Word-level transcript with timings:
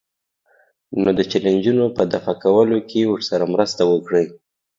نو 1.01 1.09
د 1.17 1.19
چیلنجونو 1.31 1.85
په 1.95 2.03
دفع 2.13 2.33
کولو 2.43 2.77
کې 2.89 3.01
ورسره 3.13 3.43
مرسته 3.53 3.81
وکړئ. 3.91 4.25